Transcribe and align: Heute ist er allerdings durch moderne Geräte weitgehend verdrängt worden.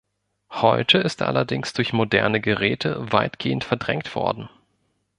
Heute 0.53 0.97
ist 0.97 1.21
er 1.21 1.27
allerdings 1.27 1.73
durch 1.73 1.93
moderne 1.93 2.41
Geräte 2.41 3.11
weitgehend 3.11 3.63
verdrängt 3.63 4.15
worden. 4.15 4.49